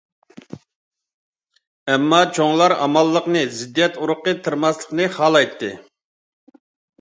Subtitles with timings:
[1.91, 5.71] ئەمما چوڭلار ئامانلىقنى، زىددىيەت ئۇرۇقى تېرىماسلىقنى خالايتتى.